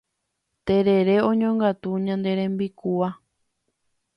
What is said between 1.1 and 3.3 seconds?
oñongatu ñane rembikuaa